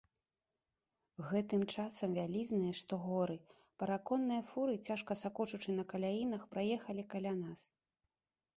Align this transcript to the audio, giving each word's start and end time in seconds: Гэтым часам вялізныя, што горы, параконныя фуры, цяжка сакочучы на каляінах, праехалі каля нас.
Гэтым 1.31 1.61
часам 1.75 2.09
вялізныя, 2.19 2.71
што 2.79 2.93
горы, 3.05 3.37
параконныя 3.83 4.41
фуры, 4.49 4.75
цяжка 4.89 5.21
сакочучы 5.23 5.79
на 5.79 5.83
каляінах, 5.95 6.41
праехалі 6.57 7.03
каля 7.17 7.33
нас. 7.47 7.61